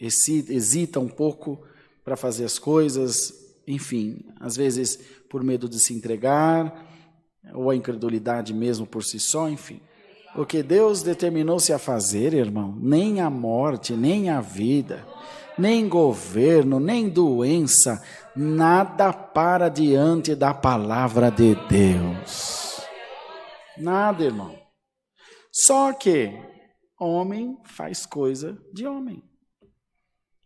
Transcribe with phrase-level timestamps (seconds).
[0.00, 1.62] hesita um pouco
[2.04, 3.32] para fazer as coisas,
[3.66, 4.98] enfim, às vezes
[5.28, 6.86] por medo de se entregar,
[7.52, 9.80] ou a incredulidade mesmo por si só, enfim.
[10.34, 15.06] O que Deus determinou-se a fazer, irmão, nem a morte, nem a vida,
[15.58, 18.02] nem governo, nem doença,
[18.34, 22.80] nada para diante da palavra de Deus.
[23.76, 24.56] Nada, irmão.
[25.52, 26.32] Só que
[26.98, 29.29] homem faz coisa de homem.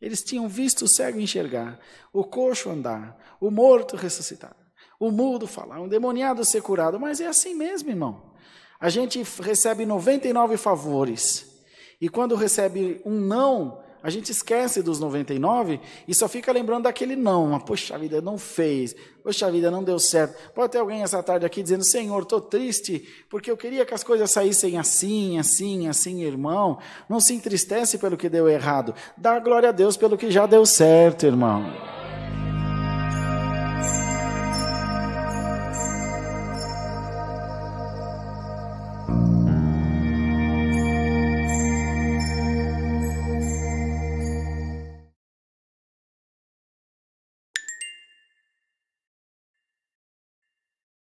[0.04, 1.80] Eles tinham visto o cego enxergar,
[2.12, 4.54] o coxo andar, o morto ressuscitar,
[5.00, 8.34] o mudo falar, o demoniado ser curado, mas é assim mesmo, irmão.
[8.78, 11.64] A gente recebe 99 favores,
[11.98, 17.16] e quando recebe um não, a gente esquece dos 99 e só fica lembrando daquele
[17.16, 17.46] não.
[17.46, 18.94] Mas, poxa vida, não fez.
[19.22, 20.52] Poxa vida, não deu certo.
[20.52, 24.04] Pode ter alguém essa tarde aqui dizendo: Senhor, estou triste porque eu queria que as
[24.04, 26.78] coisas saíssem assim, assim, assim, irmão.
[27.08, 28.94] Não se entristece pelo que deu errado.
[29.16, 31.93] Dá glória a Deus pelo que já deu certo, irmão.